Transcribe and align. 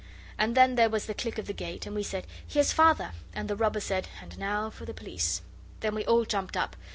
And 0.35 0.57
then 0.57 0.73
there 0.73 0.89
was 0.89 1.05
the 1.05 1.13
click 1.13 1.37
of 1.37 1.45
the 1.45 1.53
gate, 1.53 1.85
and 1.85 1.95
we 1.95 2.01
said, 2.01 2.25
'Here's 2.47 2.71
Father,' 2.73 3.11
and 3.35 3.47
the 3.47 3.55
robber 3.55 3.79
said, 3.79 4.07
'And 4.19 4.35
now 4.39 4.71
for 4.71 4.83
the 4.85 4.95
police.' 4.95 5.43
Then 5.81 5.93
we 5.93 6.05
all 6.07 6.25
jumped 6.25 6.57
up. 6.57 6.75